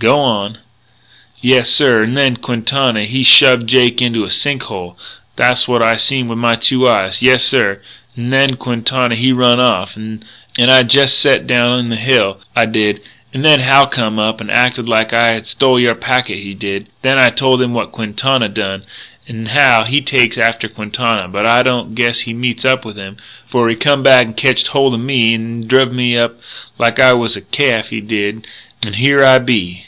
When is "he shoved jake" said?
3.04-4.02